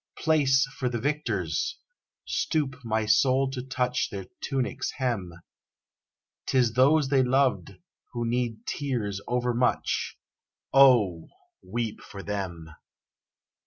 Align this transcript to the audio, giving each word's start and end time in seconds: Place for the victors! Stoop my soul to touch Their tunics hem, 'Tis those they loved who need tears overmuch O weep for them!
Place 0.17 0.65
for 0.79 0.89
the 0.89 0.97
victors! 0.99 1.77
Stoop 2.25 2.83
my 2.83 3.05
soul 3.05 3.51
to 3.51 3.61
touch 3.61 4.09
Their 4.09 4.25
tunics 4.41 4.89
hem, 4.97 5.31
'Tis 6.47 6.73
those 6.73 7.09
they 7.09 7.21
loved 7.21 7.75
who 8.11 8.25
need 8.25 8.65
tears 8.65 9.21
overmuch 9.27 10.17
O 10.73 11.27
weep 11.61 12.01
for 12.01 12.23
them! 12.23 12.71